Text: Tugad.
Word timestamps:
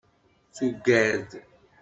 Tugad. 0.55 1.27